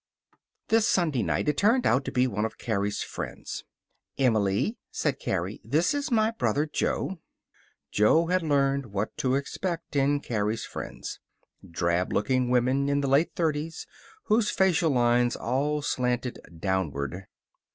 [0.69, 3.65] This Sunday night it turned out to be one of Carrie's friends.
[4.17, 7.19] "Emily," said Carrie, "this is my brother, Jo."
[7.91, 11.19] Jo had learned what to expect in Carrie's friends.
[11.69, 13.85] Drab looking women in the late thirties,
[14.23, 17.27] whose facial lines all slanted downward.